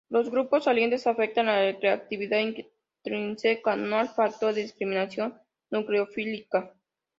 Los 0.09 0.31
grupos 0.31 0.63
salientes 0.63 1.05
afectan 1.05 1.45
la 1.45 1.73
reactividad 1.73 2.39
intrínseca, 2.39 3.75
no 3.75 4.01
el 4.01 4.07
factor 4.09 4.51
de 4.51 4.63
discriminación 4.63 5.39
nucleofílica. 5.69 6.73